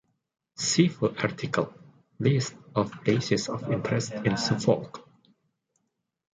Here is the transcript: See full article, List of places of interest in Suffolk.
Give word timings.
See 0.55 0.87
full 0.87 1.15
article, 1.19 1.71
List 2.17 2.55
of 2.75 2.91
places 3.03 3.47
of 3.49 3.71
interest 3.71 4.13
in 4.13 4.35
Suffolk. 4.35 5.07